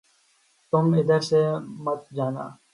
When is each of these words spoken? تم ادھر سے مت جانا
تم 0.73 0.85
ادھر 0.99 1.21
سے 1.29 1.41
مت 1.83 2.01
جانا 2.15 2.45